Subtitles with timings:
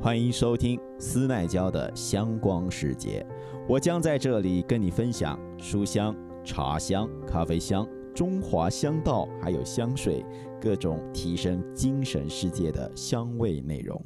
[0.00, 3.26] 欢迎收听斯奈娇的香光世界，
[3.68, 10.24] 我将在这里跟你分享书香、茶香、咖啡香、中华香道，还有香水
[10.60, 14.02] 各种提升精神世界的香味内容。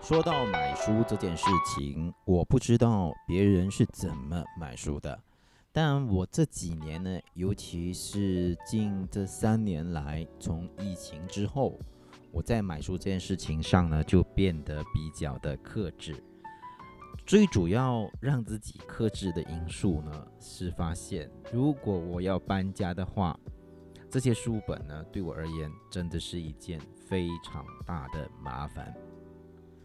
[0.00, 1.44] 说到买书这件事
[1.76, 5.16] 情，我不知道别人是怎么买书的。
[5.72, 11.78] 但我这几年呢，尤其是近这三年来，从疫情之后，
[12.32, 16.14] 我在买书这件事情上呢，就变得比较的克制。
[17.24, 23.38] 最主要让自己克制的因素呢，是发现如果我要搬家的话，
[24.10, 28.92] 这些书本呢，对我而言真的是一件非常大的麻烦。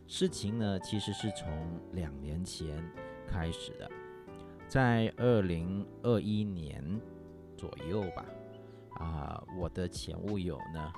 [0.07, 2.83] 事情呢，其实是从两年前
[3.27, 3.87] 开始的。
[4.67, 6.83] 在二零二一年
[7.55, 8.25] 左右吧，
[8.95, 10.91] 啊，我的前物友呢，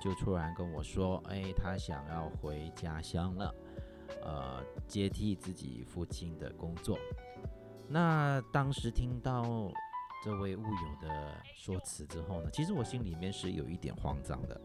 [0.00, 3.54] 就突然跟我说，哎，他想要回家乡了，
[4.22, 6.98] 呃，接替自己父亲的工作。
[7.88, 9.70] 那当时听到
[10.22, 14.60] 这位物友的说辞之后呢，其实我心里面是有一点慌张的。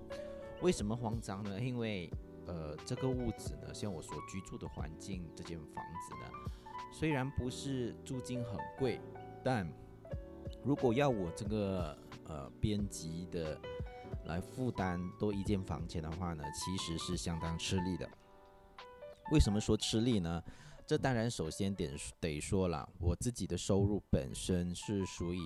[0.62, 1.60] 为什么慌张呢？
[1.62, 2.12] 因为，
[2.48, 6.32] 呃，这个屋子呢，像我所居住的环境，这间房子呢。
[6.92, 9.00] 虽然不是租金很贵，
[9.44, 9.68] 但
[10.64, 13.60] 如果要我这个呃编辑的
[14.26, 18.10] 来负担多一间房钱的话呢，其实是相当吃力的。
[19.32, 20.44] 为什么说吃力呢？
[20.86, 21.88] 这当然首先得
[22.20, 25.40] 得说了，我自己的收入本身是属于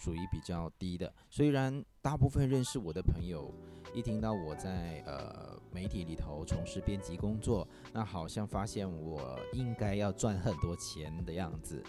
[0.00, 1.12] 属于比较低的。
[1.28, 3.54] 虽然大部分认识我的朋友
[3.94, 5.60] 一听到我在呃。
[5.72, 11.80] 媒体里头从事编辑工作，那好像发现我应该要赚很多钱的样子，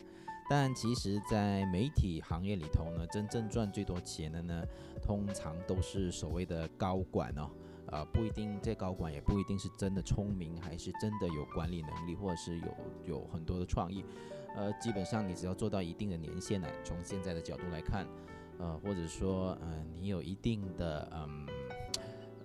[0.47, 4.63] 但其实，在媒体行业里头呢，真正赚最多钱的呢，
[5.01, 7.49] 通常都是所谓的高管哦，
[7.87, 14.05] 呃，不一定这高管也不一定是真的聪明，还是真的有管理能力，或者是有有很多的创意，
[14.55, 18.07] 呃，基本上你只要做到一定的年限呢，从现在的角度来看，
[18.57, 21.47] 呃，或者说，呃，你有一定的，嗯。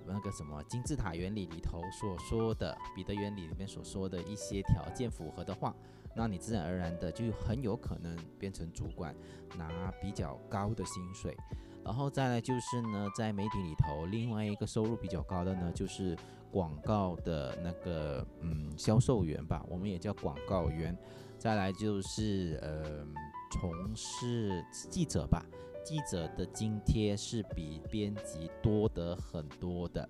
[0.09, 5.75] 那个什么金字塔原理里头所说的彼得原理里面所说的一些条件符合的话，
[6.15, 9.13] 那你自然而然的就很有可能变成主管，
[9.59, 11.37] 拿比较高的薪水。
[11.85, 16.17] 然后再来就是呢，在媒体里头，另外一个收入比较高的呢，就是
[16.53, 20.97] 广告的那个嗯销售员吧，我们也叫广告员。
[21.39, 23.07] 再来就是呃
[23.51, 25.45] 从事记者吧。
[25.85, 30.09] 记者的津贴是比编辑多得很多的，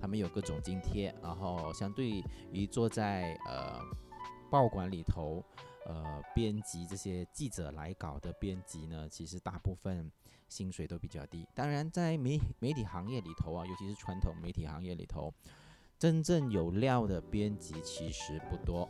[0.00, 2.22] 他们有各种津贴，然后相对
[2.52, 3.80] 于坐在呃
[4.48, 5.44] 报馆里头，
[5.84, 10.08] 呃编辑这些记者来搞的编辑呢，其实大部分
[10.48, 11.44] 薪水都比较低。
[11.56, 15.34] 当然，在媒媒体行业里头啊，尤其是传统媒体行业里头，
[15.98, 18.88] 真正有料的编辑其实不多。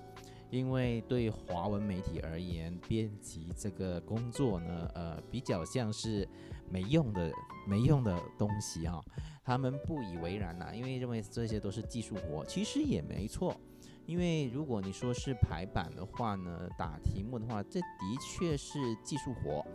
[0.49, 6.27] 因为对华文媒体而言，编辑这个工作呢，呃，比较像是
[6.71, 7.33] 没用的、
[7.67, 9.05] 没用的东西哈。
[9.45, 12.45] 他们不以为然呐，因为认为这些都是技术活。
[12.45, 13.61] 其实也没错，
[14.07, 17.87] 因为如果你说是排版的话呢，打题目的话，这的
[18.21, 19.67] 确是技术活。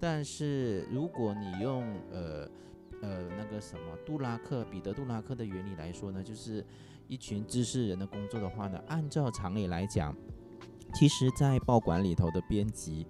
[0.00, 2.48] 但是如果你用呃
[3.02, 6.64] 呃那个什么杜拉克、彼得·杜拉克的原理来说呢，就是。
[7.06, 10.14] 一群知识人的工作的话呢，按照常理来讲，
[10.94, 13.06] 其实，在报馆里头的编辑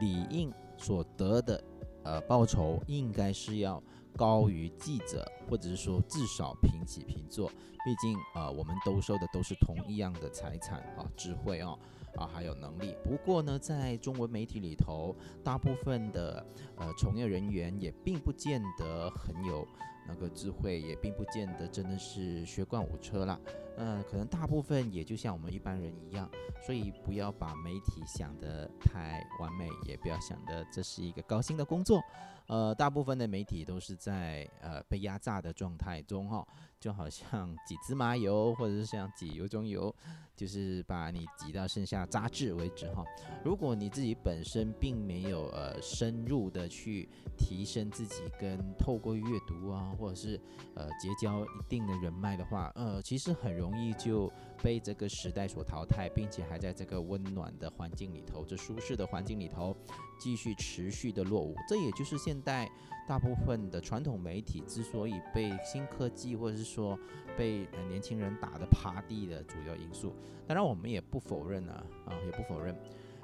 [0.00, 1.64] 理应所得的
[2.02, 3.82] 呃报酬，应该是要
[4.16, 7.48] 高于记者，或者是说至少平起平坐。
[7.84, 11.76] 毕竟啊，我们都收的都是同一样的财产啊，智慧啊
[12.16, 12.96] 啊，还有能力。
[13.04, 16.44] 不过呢，在中文媒体里头，大部分的
[16.76, 19.66] 呃从业人员也并不见得很有。
[20.06, 23.40] 那个智慧也并不见得真的是学贯五车了，
[23.76, 26.30] 嗯，可能大部分也就像我们一般人一样，
[26.66, 32.00] 所以不要把媒体想得太完美，也不要想得这是一个高薪的工作，
[32.46, 36.46] 呃，大部分的媒体都是在呃被压榨的状态中哈。
[36.80, 39.94] 就好像 挤芝麻油，或者是像挤油中油，
[40.36, 43.02] 就是把你挤到剩下渣质为止哈。
[43.42, 47.08] 如果你自己本身并没有呃深入的去
[47.38, 50.38] 提升自己，跟透过阅读啊，或者是
[50.74, 54.30] 呃结交一定的人脉的话，呃，其实很容易就
[54.62, 59.76] 被这个时代所淘汰，并且还在这个温暖的环境里头，这舒适的环境里头
[60.18, 61.54] 继续持续的落伍。
[61.68, 62.70] 这也就是现代。
[63.06, 66.98] 大部分的传统媒体之所以被新科技或者是说
[67.36, 70.14] 被年轻人打的趴地的主要因素，
[70.46, 72.74] 当然我们也不否认啊，啊也不否认，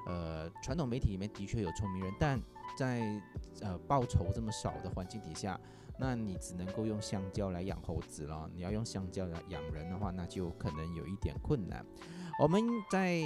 [0.06, 2.38] 呃，传统媒体里面的确有聪明人，但
[2.76, 3.00] 在
[3.62, 5.58] 呃报酬这么少的环境底下，
[6.00, 8.50] 那你只能够用香蕉来养猴子了。
[8.54, 11.84] 你要用香蕉来养人的话，那就可能有一点困难。
[12.40, 13.20] 我们在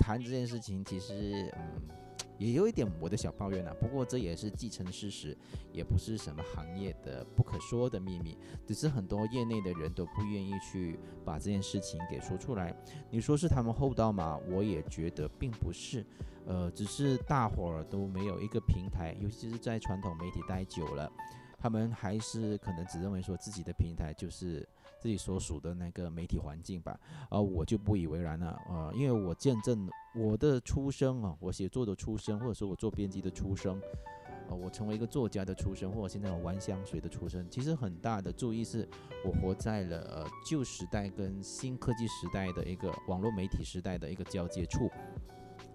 [0.00, 1.88] 谈这件事情，其实嗯。
[2.36, 5.36] 也有一点我的小抱怨啊，不过这也是既成事实，
[5.72, 12.72] 也不是什么行业的不可说的秘密，只是很多业内的人都不愿意去把这件事情给说出来。
[13.10, 14.38] 你说是他们厚道吗？
[14.48, 16.06] 我也觉得并不是，
[16.46, 21.10] 呃，只是大伙儿都没有一个平台，尤其是在传统媒体待久了，
[21.58, 24.66] 他们还是可能只认为说自己的平台就是
[24.98, 26.98] 自己所属的那个媒体环境吧。
[27.28, 29.86] 而我就不以为然了，呃，因为我见证。
[30.16, 33.80] 我的出生啊，我写作的出生，或者说我做编辑的出生，
[34.48, 38.88] 呃，我成为一个作家的出生，或者现在我玩香水的出生，其实很大的注意是，
[39.24, 44.90] 我活在了呃旧时代跟新科技时代的一个网络媒体时代的一个交接处，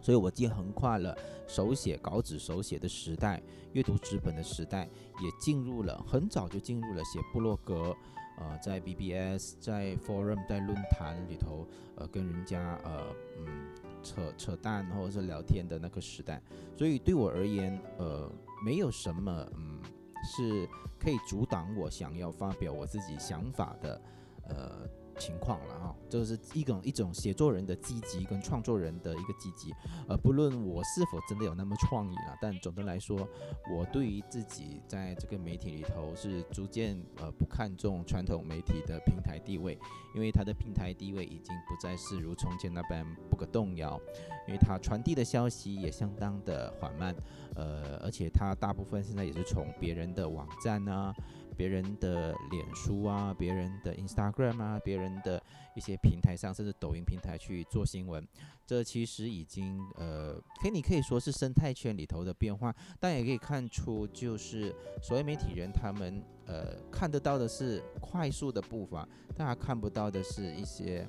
[0.04, 1.18] 所以我既横跨了
[1.48, 3.42] 手写稿纸手写的时代，
[3.72, 4.88] 阅读纸本的时代，
[5.22, 7.96] 也进入了很早就进入了写部落格，
[8.38, 11.66] 呃，在 BBS，在 Forum，在论坛里头，
[11.96, 13.02] 呃，跟人家呃，
[13.40, 13.74] 嗯。
[14.06, 16.42] 扯扯淡或者是聊天的那个时代，
[16.78, 18.30] 所以对我而言，呃，
[18.62, 19.80] 没有什么，嗯，
[20.26, 20.68] 是
[21.00, 24.02] 可以阻挡我想要发表我自己想法的，
[24.50, 24.86] 呃。
[25.18, 29.74] 情况了哈，这是一种一种写作人的积极跟创作人的一个积极，
[30.08, 33.28] 呃，不论我是否真的有那么创意了，但总的来说，
[33.72, 39.78] 我对于自己在这个媒体里头是逐渐呃不看重传统媒体的平台地位，
[40.16, 44.00] 因为它的平台地位已经不再是如从前那般不可动摇，
[44.48, 47.16] 因为它传递的消息也相当的缓慢，
[47.56, 51.14] 呃，而且它大部分现在也是从别人的网站啊。
[51.54, 55.42] 别人的脸书啊，别人的 Instagram 啊，别人的
[55.76, 58.28] 一些平台上，甚至抖音平台去做新闻，
[58.66, 71.08] 这其实已经呃，可以你可以说是生态圈里头的变化，但也可以看出，就是所谓媒体人他们呃看得到的是快速的步伐，大家看不到的是一些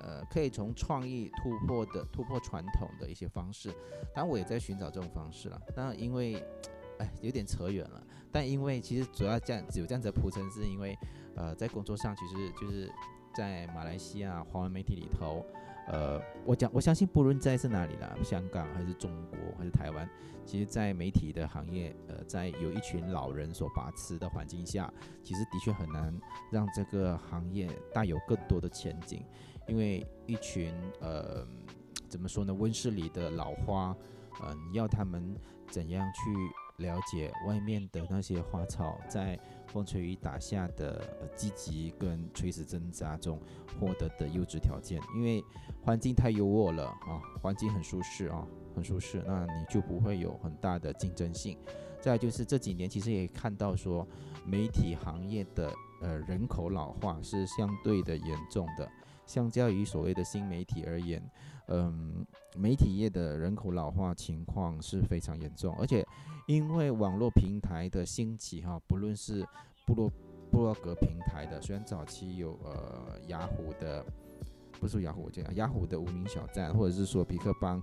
[0.00, 3.70] 呃可以从创意突破的突破传统的一些方式，
[4.14, 6.42] 当然我也在寻找这种方式了，那因为
[6.98, 8.02] 哎有点扯远了。
[8.32, 10.98] 但因为其实主要这样有这样子的铺陈，是因为，
[11.36, 12.90] 呃，在工作上其实就是
[13.34, 15.44] 在马来西亚华文媒体里头，
[15.88, 20.08] 呃，我讲我相信不论在是哪里啦，香港还是中国还是台湾，
[20.46, 24.92] 其实，在媒体的行业，呃，在有一群老人所把持的环境下，
[25.22, 26.18] 其实的确很难
[26.50, 29.22] 让这个行业带有更多的前景，
[29.68, 31.46] 因为一群呃，
[32.08, 33.94] 怎么说呢，温室里的老花，
[34.40, 35.36] 呃，要他们
[35.68, 36.61] 怎样去？
[36.82, 39.38] 了解外面的那些花草在
[39.68, 41.02] 风吹雨打下的
[41.34, 43.40] 积极跟垂死挣扎中
[43.80, 45.42] 获得的优质条件，因为
[45.82, 51.56] 环境太优渥了啊，环境很舒适啊，很舒适，那你就不会有很大的竞争性。
[52.00, 54.06] 再就是这几年其实也看到说，
[54.44, 58.90] 媒体行业的呃人口老化是相对的严重的，
[59.32, 61.22] 相较于所谓的新媒体而言，
[61.68, 66.06] 嗯，媒体业的人口老化情况是非常严重，而且。
[66.48, 69.46] 因为网络平台的兴起，哈，不论是
[69.86, 70.10] 布洛
[70.50, 74.04] 布洛格平台的，虽然早期有呃雅虎的，
[74.80, 77.80] 不是雅虎，我讲雅虎的无名小站，或者是说皮克邦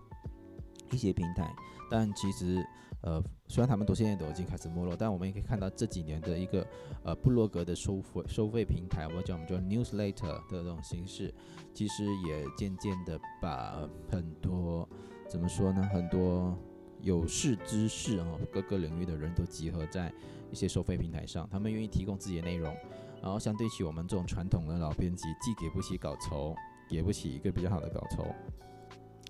[0.92, 1.50] 一些平台，
[1.90, 2.62] 但其实
[3.02, 6.66] 呃虽然他们都现在都已经开始没落，但我们也可以看到这几年的一个
[7.04, 11.34] 呃布洛格的收费收费平台，或者我们叫 newsletter 的这种形式，
[11.74, 14.88] 其实也渐渐的把很多
[15.28, 16.58] 怎么说呢，很多。
[17.02, 20.12] 有识之士啊，各个领域的人都集合在
[20.52, 22.76] 一些收费平台上，他们愿意提供自己的内容，
[23.22, 26.54] 然后相对起我们这种传统的老编辑，既给不起稿酬，
[26.90, 28.28] 给不起一个比较好的稿酬，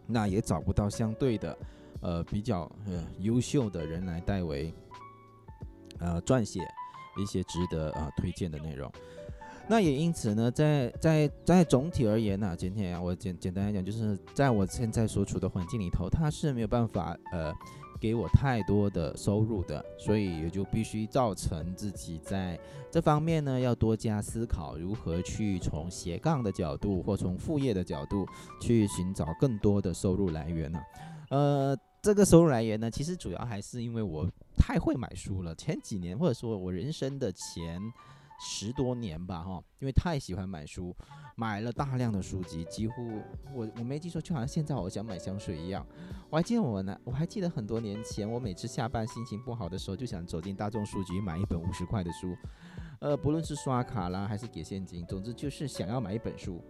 [0.07, 1.55] 那也找不到相对的，
[2.01, 4.73] 呃，比较呃优秀的人来代为，
[5.99, 6.61] 呃，撰写
[7.17, 8.91] 一些值得啊推荐的内容。
[9.67, 17.53] 那也因此呢，在在在总体而言呢，今天，我简简单来讲，就是在我现在所处的环境里头，它是没有办法呃
[17.99, 28.25] 给我太多的收入的，所以也就必须造成自己在这方面呢要多加思考，如何去从斜杠的角度或从副业的角度
[28.59, 30.79] 去寻找更多的收入来源呢？
[31.29, 34.27] 呃，这个收入来源呢，其实主要还是因为我
[34.57, 37.81] 太会买书了，前几年或者说我人生的前。
[38.41, 40.95] 十多年吧，哈，因为太喜欢买书，
[41.35, 43.21] 买了大量的书籍，几乎
[43.53, 45.85] 我我没记错，就好像现在我想买香水一样。
[46.29, 52.33] 我还记得我呢，我还记得很多年前，我每次下班心情不好的时候，就想走进大众书局买一本五十块的书，
[53.01, 56.63] 呃，不论是刷卡啦还是给现金，总之就是想要买一本书。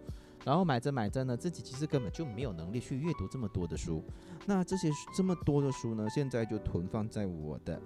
[0.44, 4.02] 然后买着买着呢，自己其实根本就没有能力去阅读这么多的书。
[4.46, 7.80] 那这些这么多的书呢，现在就囤放在我的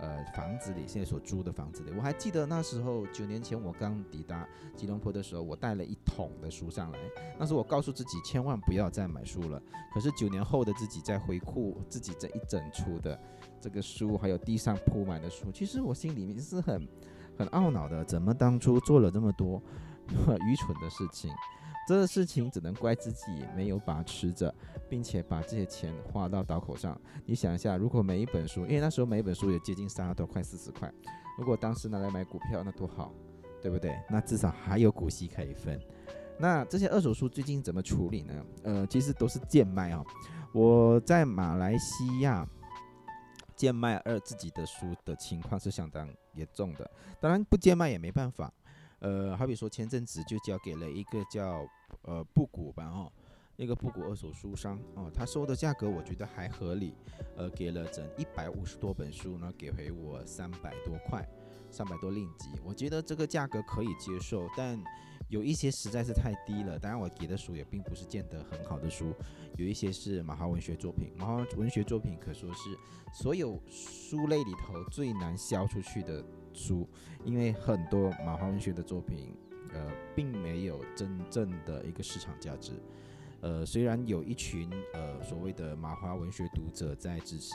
[0.00, 1.92] 呃房子里，现在所租的房子里。
[1.94, 6.98] 我还记得那时候九年前我刚抵达吉隆坡的时候，我带了一桶的书上来。
[7.38, 9.62] 那时候我告诉自己千万不要再买书了。
[9.92, 13.20] 可是九年后的自己在回顾自己这一整出的
[13.60, 16.88] 这个书，还有地上铺满的书，其实我心里面是很
[17.36, 19.62] 很懊恼的，怎么当初做了这么多
[20.08, 21.30] 愚蠢的事情？
[21.88, 23.22] 这个事情只能怪自己
[23.56, 24.54] 没有把持着，
[24.90, 27.00] 并且把这些钱花到刀口上。
[27.24, 30.92] 你想一下，如果每一本书，因为那时候每一本书也接近三十多块、四十块，
[31.38, 33.10] 如果当时拿来买股票，那多好，
[33.62, 33.98] 对不对？
[34.10, 35.80] 那至少还有股息可以分。
[36.38, 38.46] 那这些二手书最近怎么处理呢？
[38.64, 40.04] 呃，其实都是贱卖啊。
[40.52, 42.46] 我在马来西亚
[43.56, 48.52] 贱卖二自己的书的情况是相当严重的，当然不贱卖也没办法。
[49.00, 51.64] 呃，好比说前阵子就交给了一个叫
[52.02, 53.12] 呃布谷吧哦，
[53.56, 56.94] 那个布谷二手书商哦，他收的价格我觉得还合理，
[57.36, 61.26] 呃，给了整一百五十多本书呢，给回我三百多块，
[61.70, 64.82] 三百多令吉，我觉得这个价格可以接受，但
[65.28, 66.78] 有一些实在是太低了。
[66.78, 69.12] 当然我给的书也并不是见得很好的书，
[69.56, 72.78] 有一些是马华文学作品，马华文学作品可说是
[73.12, 76.24] 所有书类里头最难销出去的。
[76.54, 76.88] 书，
[77.24, 79.32] 因为很多马华文学的作品，
[79.72, 82.72] 呃，并没有真正的一个市场价值。
[83.40, 87.54] 呃，虽然有一群呃所谓的马华文学读者在支持，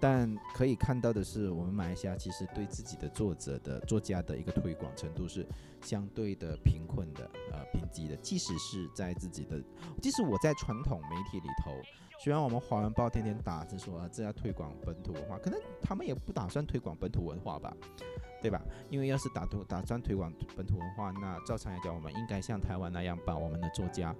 [0.00, 5.44] 但可以看到的是，我们马来西亚其实对自己的作者的作家的一个推广程度是
[5.82, 8.14] 相对的贫困的，呃，贫瘠的。
[8.18, 9.60] 即使是在自己的，
[10.00, 11.72] 即使我在传统媒体里头，
[12.18, 17.76] 虽然我们华文报天天打着说啊这要推广本土文化，可能他们也不打算推广本土文化吧。
[18.42, 18.60] 对吧？
[18.90, 24.14] 因为要是打打算推广本土文化，那照常来讲，我们应该像台湾那样，把我们的作家，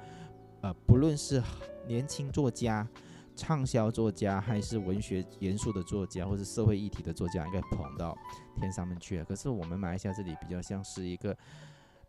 [0.63, 1.43] 呃，不论是
[1.87, 2.89] 年轻作家、
[3.37, 8.17] 畅销作家，还是文学严肃的作家，或者社会议题的作家，应该捧到
[8.57, 9.23] 天上面去。
[9.25, 11.37] 可是我们马来西亚这里比较像是一个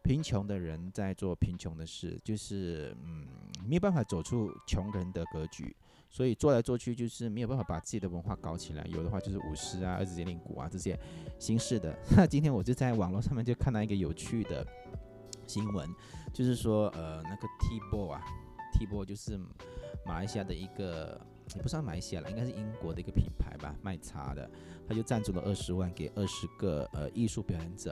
[0.05, 3.25] 贫穷的人在做贫穷的事，就是嗯，
[3.67, 5.75] 没有办法走出穷人的格局。
[6.11, 10.97] 所以做来做去就是没有办法把自己的文化搞起来，有的话就是舞狮啊、二次节令鼓啊这些
[11.39, 11.97] 形式的。
[12.15, 14.65] 那今天我就在网络上面就看到一个有趣的
[15.47, 15.89] 新闻，
[16.31, 18.21] 就是说呃那个 TBO 啊
[18.73, 19.37] ，TBO 就是
[20.05, 21.19] 马来西亚的一个，
[21.55, 24.49] 也不算马来西亚了，应该是英国的一个品牌吧，卖茶的，
[24.87, 27.91] 他就赞助了二十万给二十个呃艺术表演者。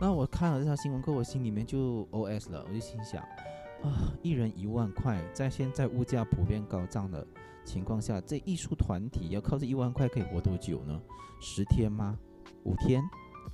[0.00, 3.22] 那我看了这条新闻后，我心里面就 OS 了，我就心想
[3.82, 7.26] 啊，一人一万块，在现在物价普遍高涨的。
[7.64, 10.98] 情况下，这艺术团体要靠这一万块可以活多久呢？
[11.38, 12.18] 十天吗？
[12.64, 13.02] 五天？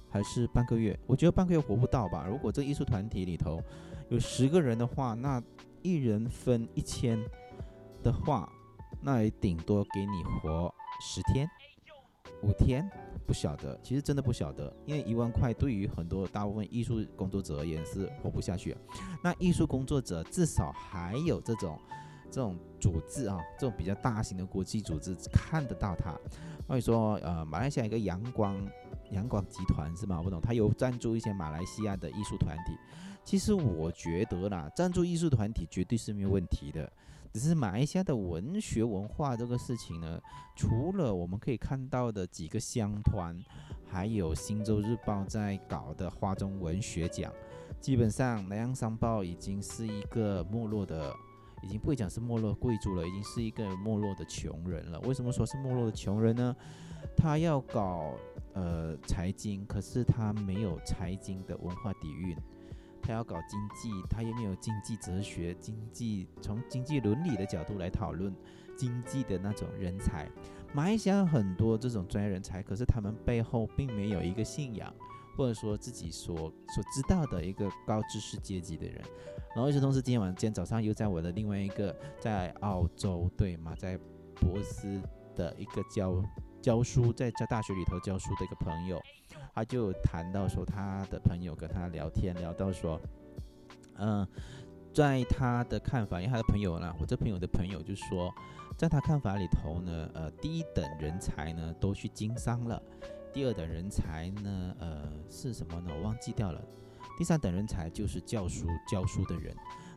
[0.09, 0.97] 还是半个月？
[1.05, 2.25] 我觉得半个月活不到吧。
[2.29, 3.61] 如果这艺术团体里头
[4.11, 5.43] 有十个人的话，那
[5.83, 7.19] 一人分一千
[8.05, 8.49] 的话，
[9.01, 11.51] 那也顶多给你活十天、
[12.45, 12.89] 五天，
[13.27, 13.79] 不晓得。
[13.83, 18.77] 其实真的不晓得，因为一万块对于很多大部分艺术工作者而言是活不下去。
[19.23, 21.79] 那艺术工作者至少还有这种。
[22.31, 26.19] 这种组织啊，这种比较大型的国际组织看得到它。
[26.67, 28.61] 所以说，呃，马来西亚一个阳光
[29.13, 30.19] 阳光集团是吗？
[30.19, 32.77] 我不懂，他有赞助一些马来西亚的艺术团体。
[33.23, 36.93] 其实我觉得啦，赞助艺术团体绝对是没有问题的。
[37.35, 40.21] 只是马来西亚的文学文化这个事情呢，
[40.55, 43.37] 除了我们可以看到的几个乡团，
[43.85, 47.33] 还有《新洲日报》在搞的花中文学奖，
[47.81, 51.13] 基本上《南洋商报》已经是一个没落的。
[51.63, 55.01] 已经不会讲是没落贵族了，已经是一个没落的穷人了。
[55.01, 56.55] 为什么说是没落的穷人呢？
[57.17, 58.13] 他要搞
[58.53, 62.37] 呃财经，可是他没有财经的文化底蕴；
[63.05, 68.35] 他要搞经济，他也没有经济哲学、经济从经济伦理的角度来讨论
[68.77, 70.27] 经济的那种人才。
[70.73, 74.93] 马来西亚很多这种专业人才，可是他们背后并没有一个信仰。
[75.37, 79.03] 或者说自己所所知道的一个高知识阶级的人，
[79.53, 83.99] 然后与此同时，今天晚上今天早上又在我的另外一个在澳洲对嘛，在
[84.37, 85.03] 博斯
[85.35, 86.23] 的一个教
[86.63, 88.97] 教书，在在大学里头教书的一个朋友，
[89.55, 93.01] 他就谈到说他的朋友跟他聊天，聊到说，
[93.97, 94.27] 嗯，
[94.93, 98.35] 在他的看法，因为他的朋友呢，我这朋友的朋友就说，
[98.77, 102.83] 在他看法里头呢，呃，第一等人才呢都去经商了。
[103.33, 105.93] 第二等人才呢，呃，是什么呢？
[105.95, 106.61] 我忘记掉了。
[107.17, 109.55] 第三等人才就是教书教书的人。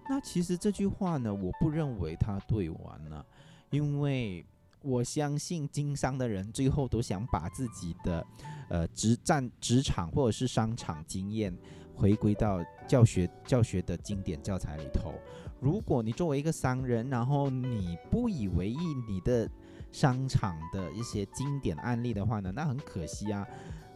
[0.09, 3.25] 那其实这句话呢，我不认为他对完了，
[3.69, 4.45] 因为
[4.81, 8.25] 我相信经商的人最后都想把自己的
[8.69, 11.55] 呃职战职场或者是商场经验
[11.95, 15.13] 回归到教学教学的经典教材里头。
[15.59, 19.49] 如果你作为一个商人，然后你不以为意你的
[19.91, 23.45] 商场的一些经典案例的话呢，那很可惜啊。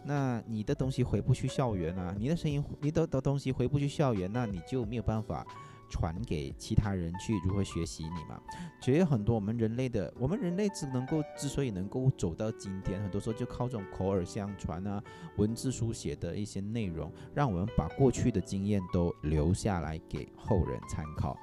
[0.04, 5.46] 那你的东西回不去校园啊，你的声音你的的东西回不去校园，那你就没有办法。
[5.92, 8.42] 传给其他人去如何学习你嘛？
[8.82, 15.04] 其实很多我们人类的，我们人类只能够之所以能够走到今天，很多时候就靠这种口耳相传啊，
[15.36, 21.38] 文字书写的一些内容，让我们把过去的经验都留下来给后人参考。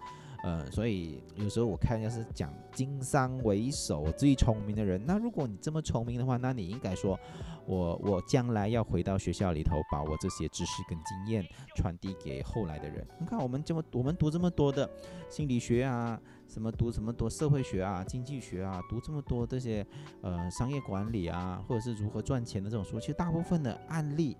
[0.44, 7.18] 呃，所以有时候我看，要是讲经商为首最聪明的人，那如果你这么聪明的话，那你应该说，
[7.66, 13.04] 我我将来要回到学校里头，把我这些知识跟经验传递给后来的人。
[13.18, 14.88] 你看，我们这么我们读这么多的
[15.28, 19.84] 心理学啊，什么读什么多社会学啊、经济学啊，读这么多这些
[20.22, 24.36] 呃商业管理啊，或者是如何赚钱的这种书，其实大部分的案例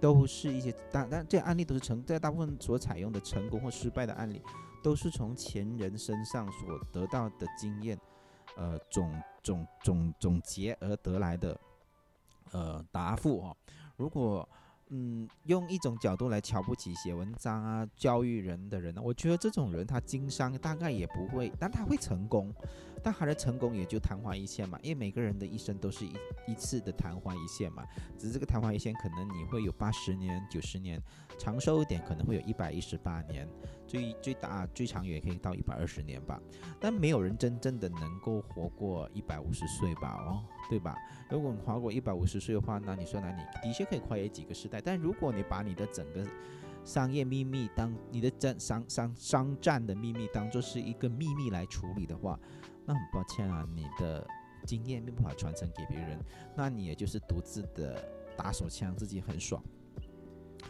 [0.00, 4.42] 都是一些，但但这些案例都是成，在大部分所采用的成功或失败的案例。
[4.86, 7.98] 都是从前人身上所得到的经验，
[8.56, 11.58] 呃，总总总总结而得来的，
[12.52, 13.56] 呃，答复哦。
[13.96, 14.48] 如果
[14.90, 22.54] 嗯，用一种角度来瞧不起写文章啊、教育人的人呢，我觉得这种人他经商大概也不会，但他会成功。
[23.06, 26.12] 但他的成功也就昙花一现嘛，因为每个人的一生都是一
[26.48, 27.86] 一次的昙花一现嘛，
[28.18, 31.00] 只是这个昙花一现可能你会有八十年、九十年，
[31.38, 33.48] 长寿一点可能会有一百一十八年，
[33.86, 36.42] 最最大最长也可以到一百二十年吧。
[36.80, 40.16] 但没有人真正的能够活过一百五十岁吧？
[40.26, 40.96] 哦，对吧？
[41.30, 44.80] 如果你活过一百五十岁的话，那你说那你的确可以跨越几个时代。
[44.80, 46.26] 但如果你把你的整个
[46.84, 52.36] 商业秘密当你的战商商商战的秘密当做是一个秘密来处理的话，
[52.86, 54.24] 那很抱歉啊，你的
[54.64, 56.18] 经验没办法传承给别人，
[56.54, 58.02] 那你也就是独自的
[58.36, 59.62] 打手枪，自己很爽。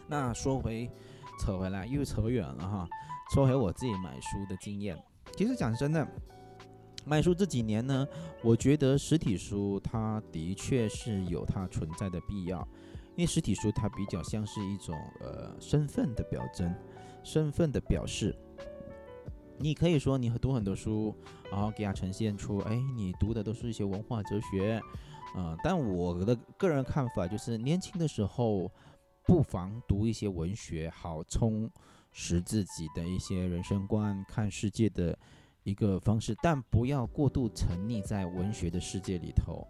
[0.09, 0.91] 那说回，
[1.39, 2.89] 扯回来又扯远了哈。
[3.33, 4.97] 说回我自己买书的经验，
[5.37, 6.07] 其实讲真的，
[7.05, 8.07] 买书这几年呢，
[8.43, 12.67] 我觉得实体书它的确是有它存在的必要，
[13.15, 16.75] 因为实体书它比较像是一种呃身份的表征，
[17.23, 18.35] 身份的表示。
[19.59, 21.15] 你可以说你读很多书，
[21.51, 24.81] 然后给他呈现出，哎，你读的都是一些文化哲学，
[25.37, 28.71] 嗯，但我的个人看法就是，年轻的时候
[29.25, 31.71] 不妨读一些文学，好充
[32.13, 35.19] 实自己的一些人生观、看世界的
[35.65, 39.67] 一个方式，但不要过度沉溺在文学的世界里头。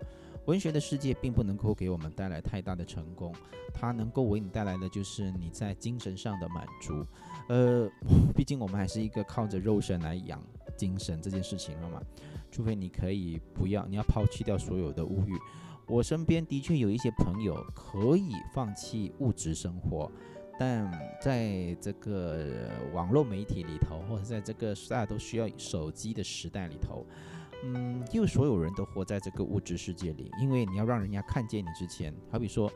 [0.46, 3.34] 文学的世界并不能够给我们带来太大的成功，
[3.74, 7.04] 它能够为你带来的就是你在精神上的满足。
[7.48, 7.88] 呃，
[8.34, 10.42] 毕竟我们还是一个靠着肉身来养
[10.76, 12.02] 精神这件事情了嘛，
[12.50, 15.32] 除非你可以不要，你要抛弃掉所有的物欲。
[15.86, 20.10] 我身边的确有一些朋友可以放弃物质生活，
[20.58, 27.06] 但在这个网络媒体里头，或者在这个大家都需要手机的时代里头。
[28.12, 32.70] 因为所有人都活在这个物质世界里，因为你要让人家看见你之前，好比说，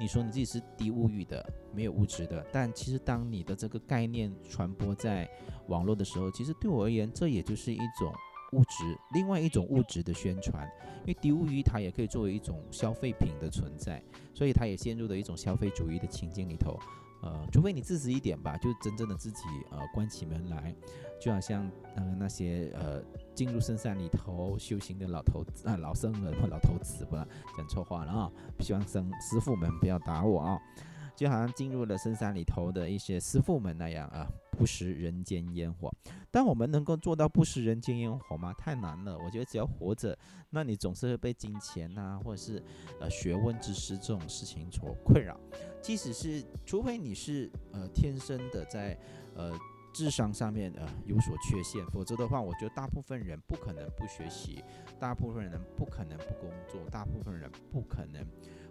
[0.00, 5.28] 你说你自己是低物欲的，没有物质的，但其实当你的这个概念传播在
[5.68, 8.12] 网络的时候，其实对我而言，这也就是一种
[8.52, 10.66] 物质，另外一种物质的宣传，
[11.00, 14.02] 因为低物欲它也可以作为一种消费品的存在，
[14.34, 16.78] 所以它也陷入了一种消费主义的情境里头。
[17.22, 20.74] 呃，除非你自私一点吧，就真正的自己呃关起门来，
[21.20, 23.02] 就好像呃那些呃。
[23.36, 28.32] 进入深山里头修行的老头子啊，老僧人或老头子，吧讲错话了啊！
[28.60, 30.58] 希望僧师傅们不要打我啊！
[31.14, 35.92] 就好像进入了深山里头的一些师傅们那样啊，不食人间烟火。
[36.30, 38.54] 但我们能够做到不食人间烟火吗？
[38.54, 39.18] 太难了。
[39.18, 42.62] 我觉得只要活着，那你总是会被金钱呐，或者是
[43.00, 45.38] 呃学问知识这种事情所困扰。
[45.86, 48.98] 即使是，除非你是呃天生的在
[49.36, 49.56] 呃。
[49.94, 54.62] 智商上面呃有所缺陷，否则的话，我觉得大部分人不可能不学习，
[55.00, 58.22] 大部分人不可能不工作，大部分人不可能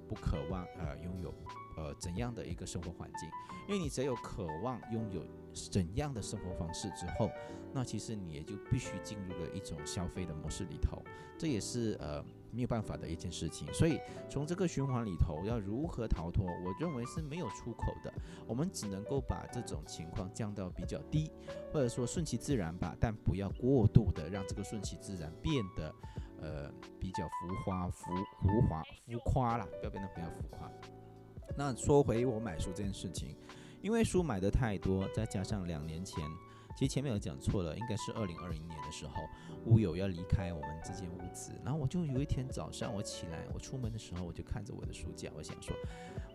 [0.08, 1.34] 不渴望呃拥有
[1.78, 3.30] 呃怎样的一个生活环境。
[3.68, 5.26] 因为你只有渴望拥有
[5.72, 7.30] 怎样的生活方式之后，
[7.74, 11.02] 那其实你也就必须进入了一种消费的模式里头，
[11.38, 12.24] 这也是呃。
[12.52, 18.14] 没有办法的一件事情，所以从这个循环里头要如何逃脱，我认为是没有出口的。
[18.48, 21.30] 我们只能够把这种情况降到比较低，
[21.74, 25.94] 或者说顺其自然吧，但不要过度的让这个顺其自然变得
[26.46, 30.72] 呃比较浮华、浮浮华、浮夸了，不要变得比较浮夸。
[31.58, 33.36] 那说回我买书这件事情，
[33.82, 36.24] 因为书买的太多，再加上两年前
[36.78, 39.14] 其实前面有讲错了，应该是二零二零年的时候，
[39.66, 45.76] 屋友要离开我们这间屋子，然后我就有一天早上我起来，我出门的时候我就看着我的书架，我想说，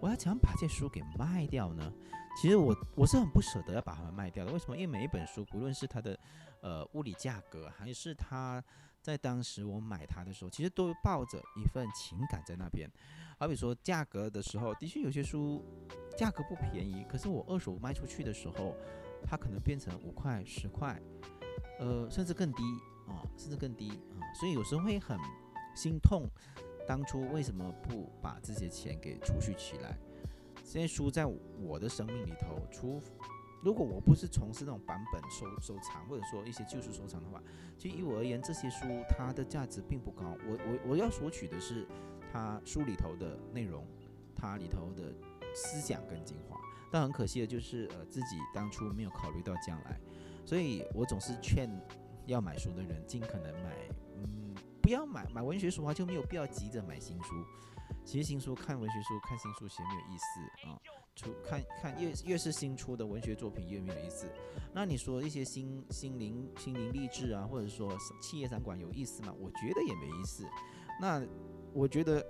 [0.00, 1.92] 我要怎样把这书给卖掉呢？
[2.40, 4.76] 其实我我是很不舍得要把它们卖掉的，为什么？
[4.76, 6.18] 因为每一本书，不论是它的
[6.62, 8.64] 呃物理价格，还是它
[9.02, 12.90] 在当时我买它的时候，其实都抱着一份情感在那边。
[13.38, 15.64] 好比说价格的时候，的确有些书
[16.16, 18.76] 价格不便宜，可是我二手卖出去的时候，
[19.24, 21.00] 它可能变成五块、十块，
[21.78, 22.62] 呃，甚至更低
[23.08, 25.18] 啊，甚至更低啊，所以有时候会很
[25.74, 26.28] 心痛，
[26.86, 29.98] 当初为什么不把这些钱给储蓄起来？
[30.56, 33.02] 这些书在我的生命里头，除
[33.62, 37.42] 如果我不是从事那种版本收收藏，或者说一些旧书收藏的话，
[37.78, 40.36] 其实以我而言，这些书它的价值并不高。
[40.46, 41.86] 我我我要索取的是。
[42.32, 43.84] 它书里头的内容，
[44.36, 45.12] 它里头的
[45.52, 46.56] 思想跟精华，
[46.88, 49.98] 但很可惜的就是，呃，自己当初没有考虑到将来，
[50.46, 51.68] 所以我总是劝
[52.26, 53.76] 要买书的人尽可能买，
[54.14, 57.34] 嗯，不要买买文学书的话就没有必要急着买新书。
[58.04, 60.78] 其实新书看文学书看新书其实没有意思啊，
[61.20, 64.26] 出看看越越是新出的文学作品越没有意思。
[64.72, 69.34] 那你说一些心心灵心灵励志啊，或者说企业展馆有意思吗？
[69.38, 70.44] 我觉得也没意思。
[71.00, 71.22] 那
[71.72, 72.24] 我觉得，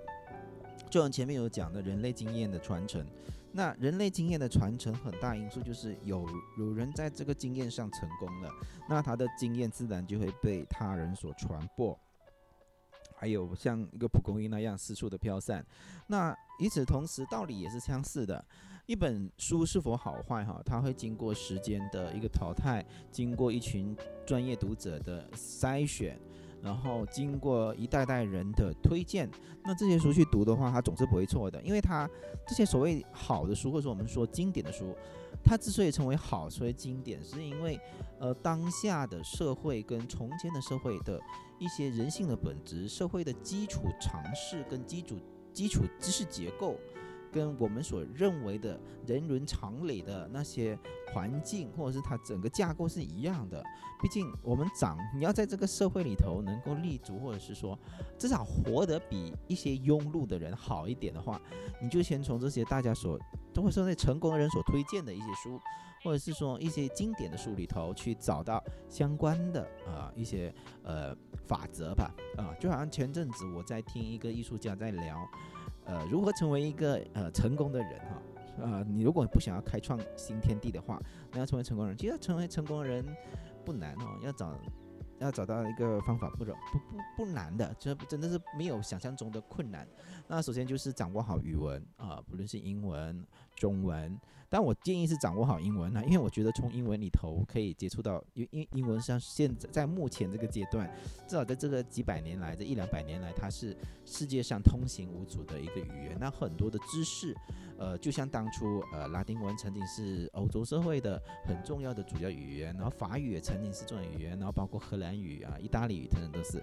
[0.89, 3.05] 就像前面有讲的，人类经验的传承，
[3.51, 6.27] 那人类经验的传承很大因素就是有
[6.57, 8.51] 有人在这个经验上成功了，
[8.89, 11.97] 那他的经验自然就会被他人所传播，
[13.15, 15.65] 还有像一个蒲公英那样四处的飘散。
[16.07, 18.43] 那与此同时，道理也是相似的，
[18.85, 26.19] 一本书是否好坏哈，它会经过时间的一个淘汰，经过一群专业读者的筛选。
[26.63, 29.27] 然后经过一代代人的推荐，
[29.63, 32.07] 那这些书去读的话，它总是不会错的，因为它
[32.47, 34.95] 这些所谓好的书，或者说我们说经典的书，
[35.43, 37.79] 它之所以成为好，所谓经典，是因为
[38.19, 41.19] 呃当下的社会跟从前的社会的
[41.57, 45.17] 一些人性的本质、社会的基础常识跟基础
[45.51, 46.77] 基础知识结构。
[47.31, 50.77] 跟我们所认为的人伦常理的那些
[51.13, 53.63] 环境，或者是它整个架构是一样的。
[54.01, 57.77] 毕竟我们长，你要在这个社会里头能够立足，或者是说
[58.17, 61.39] 至少活得比一些庸碌的人好一点的话，
[61.81, 63.19] 你就先从这些大家所，
[63.55, 65.59] 或者说那成功的人所推荐的一些书，
[66.03, 70.51] 或者是说一些经典的书里头去找到相关的啊一些
[70.83, 71.15] 呃
[71.45, 72.11] 法则吧。
[72.37, 75.15] 啊，就好像前阵子我在听一个艺术家在聊。
[75.85, 78.21] 呃，如何成为一个呃成功的人哈？
[78.61, 83.03] 呃，你如果不想要开创新天地的话，那要成为成功人，其实要成为成功人
[83.65, 84.53] 不难哦，要找
[85.19, 89.87] 要找到一个方法不容不不不难的，这真的是没有想象中的困难。
[90.27, 93.25] 那首先就是掌握好语文啊，不论是英文、
[93.61, 94.19] 中文。
[94.49, 100.93] 但我建议是掌握好英文呢，因为我觉得从英文里头可以接触到，因因英文像现在在目前这个阶段，
[101.25, 106.17] 至少在这个几百年来，这一两百年来，它是世界上通行无阻的一个语言。
[106.19, 107.33] 那很多的知识，
[107.77, 116.61] 呃，就像当初呃拉丁文曾经是欧洲社会的很重要的主要语言，然后法语也曾经是重要语言，然后包括荷兰语啊、意大利语等等都是，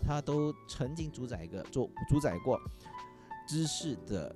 [0.00, 2.60] 它都曾经主宰一个做主宰过
[3.48, 4.32] 知识的。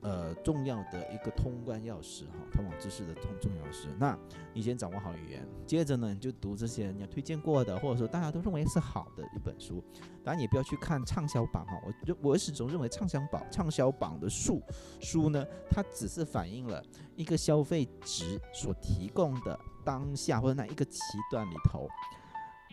[0.00, 3.88] 呃，重要的一个通关钥匙哈，通往知识的通重要钥匙。
[3.98, 4.16] 那
[4.54, 9.82] 你先掌握好语言，接着呢，你就读这些人家推荐过的，或者说大家都认为是好的一本书。
[10.22, 11.80] 当然，也不要去看畅销榜哈。
[11.82, 14.62] 我我始终认为畅销榜畅销榜的书
[15.00, 16.80] 书呢，它只是反映了
[17.16, 21.88] 一个消费值所提供的当下或者那一个期段里头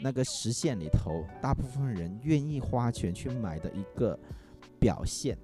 [0.04, 4.20] 那个实现里头，大部分人愿意花钱去买的一个
[4.80, 5.36] 表现。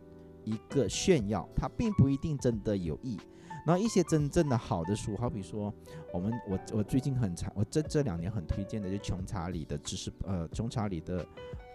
[0.44, 3.20] 一个炫耀，它并不一定真的有益。
[3.64, 5.72] 然后一些真正的好的书，好比说
[6.12, 11.24] 我们我我最近很常我这这两年很推荐的就穷查理的知识呃穷查理的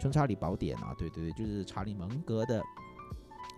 [0.01, 2.61] 穷查理宝典啊，对对对，就是查理蒙格的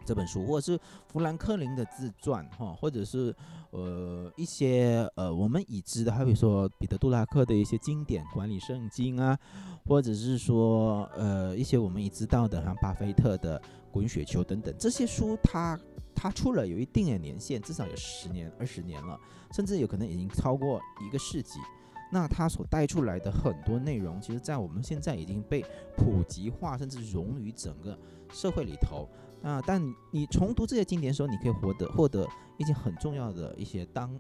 [0.09, 3.35] 这本书，或者是富兰克林的自传哈，或者是
[3.71, 9.38] 呃一些呃我们已知的，好比说彼得杜拉克的一些经典管理圣经啊，
[9.87, 13.61] 或者是说呃一些我们已知道的像巴菲特的。
[13.90, 15.77] 滚雪球等等这些书，它
[16.14, 19.18] 它出了有一定的年限，至少有十年、二十年了，
[19.51, 21.59] 甚至有可能已经超过一个世纪。
[22.12, 25.64] 那它所带出来的很多内容，其实在我们现在已经被
[25.97, 27.99] 普及化，甚至融于整个
[28.31, 29.09] 社会里头。
[29.40, 34.18] 那但你重读这些经典的时候，你可以获得获得一些很重要的一些当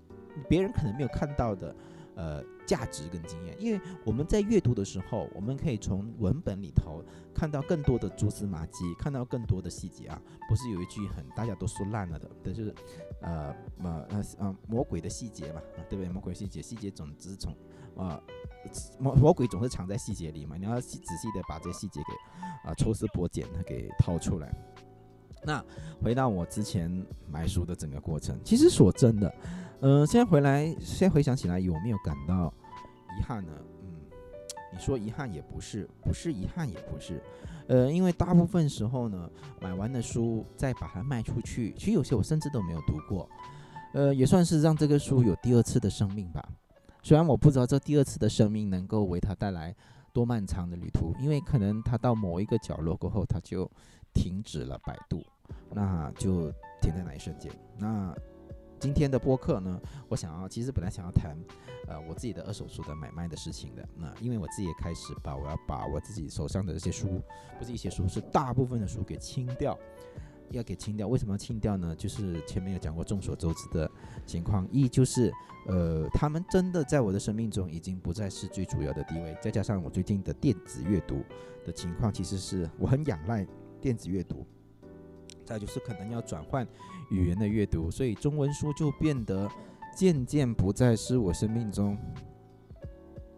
[0.48, 1.74] 别人可能没有看到的。
[2.18, 3.56] 呃价值跟经验。
[3.60, 7.00] 因为我们在阅读的时候，我们可以从文本里头
[7.32, 10.20] 看到更多的蛛丝马迹，看到更多的细节啊。
[10.48, 12.74] 不是有一句很大家都说烂了的，就是
[13.22, 13.54] 呃
[13.84, 16.12] 呃呃呃魔鬼的细节嘛，对不对？
[16.12, 17.56] 魔鬼细节，细节总之从
[17.96, 18.20] 啊
[18.98, 24.52] 魔魔鬼总是藏在细节里嘛，你要细仔细的把这些细节给啊抽丝剥茧的给掏出来。
[25.44, 25.64] 那
[26.02, 26.90] 回到我之前
[27.30, 29.32] 买书的整个过程，其实说真的，
[29.80, 32.52] 嗯，现在回来，现在回想起来，有没有感到
[33.18, 33.52] 遗憾呢？
[33.82, 33.88] 嗯，
[34.72, 37.22] 你说遗憾也不是，不是遗憾也不是，
[37.68, 43.28] 呃，因为大部分时候呢，买完的书再把它卖出去，其实有些我甚至都没有读过，
[43.94, 46.46] 呃，也算是让这个书有第二次的生命吧。
[47.02, 49.74] 虽然我不知道这第二次的生命能够为他带来
[50.12, 53.70] 多漫长的旅途，因为可能他到某一个角落过后，他就。
[54.14, 55.24] 停止了百度，
[55.70, 57.52] 那就停在那一瞬间。
[57.78, 58.14] 那
[58.80, 59.80] 今天的播客呢？
[60.08, 61.36] 我想要，其实本来想要谈，
[61.88, 63.84] 呃，我自己的二手书的买卖的事情的。
[63.96, 67.20] 那因为我自己也开始把我要把我自己手上的这些书，
[67.58, 69.76] 不是一些书，是大部分的书给清掉，
[70.52, 71.08] 要给清掉。
[71.08, 71.92] 为什么要清掉呢？
[71.96, 73.90] 就是前面有讲过，众所周知的
[74.24, 75.32] 情况，一就是，
[75.66, 79.36] 呃，他们真的在我的生命中已经不再是最主要的地位。
[79.42, 81.24] 再加上我最近的电子阅读
[81.64, 83.44] 的情况，其实是我很仰赖。
[83.80, 84.46] 电子阅读，
[85.44, 86.66] 再就是可能要转换
[87.10, 89.50] 语言的阅读，所以中文书就变得
[89.96, 91.96] 渐渐不再是我生命中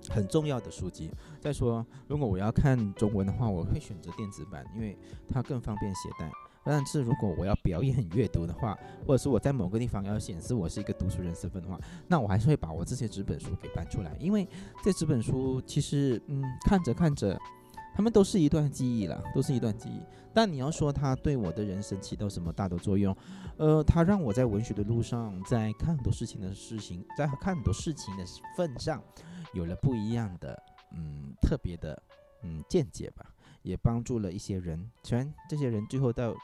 [0.08, 1.10] 很重要的书籍。
[1.40, 4.96] 再说，如果我要看中文的话，我会选择电子版，因为
[5.28, 6.30] 它更方便携带。
[6.62, 14.46] 但是如果我要表演阅读的话，或者是我在某个地方要显示我是一个读书人身份的话，那我还是会把我这些纸本书给搬出来，因为
[14.84, 17.38] 这纸本书其实，嗯，看着看着。
[17.94, 20.00] 他们都是一段记忆了，都是一段记忆。
[20.32, 23.14] 但你要说它对我的人生起到什么大的作用，
[23.56, 28.24] 呃，它让我在文学的路上，在看很多事情的事情，在看很多事情的
[28.56, 29.02] 份上，
[29.52, 32.00] 有了不一样的，嗯，特别的，
[32.42, 33.34] 嗯，见解吧。
[33.62, 36.34] 也帮助了一些人，虽然这些人最后到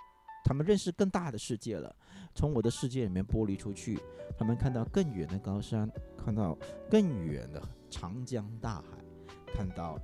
[0.44, 1.94] 他们认识更大的世界了，
[2.34, 3.98] 从我的世界里面剥离出去，
[4.36, 5.90] 他们看到更远的高山，
[6.22, 6.58] 看到
[6.90, 8.98] 更远的长江大海，
[9.54, 9.98] 看到。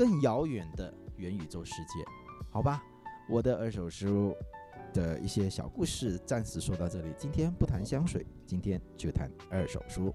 [0.00, 2.02] 更遥远的元宇宙世界，
[2.48, 2.82] 好吧，
[3.28, 4.34] 我的二手书
[4.94, 7.12] 的一些小故事暂时说到这里。
[7.18, 10.10] 今天不谈香水，今天就谈二手书。